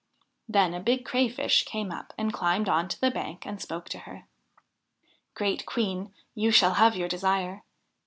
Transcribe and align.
Then 0.49 0.73
a 0.73 0.79
big 0.79 1.05
Crayfish 1.05 1.63
came 1.63 1.91
up 1.91 2.11
and 2.17 2.33
climbed 2.33 2.67
on 2.67 2.87
to 2.87 2.99
the 2.99 3.11
bank 3.11 3.45
and 3.45 3.61
spoke 3.61 3.87
to 3.89 3.99
her:' 3.99 4.25
Great 5.35 5.63
Queen, 5.67 6.11
you 6.33 6.49
shall 6.49 6.73
have 6.73 6.95
your 6.97 7.07
desire. 7.07 7.63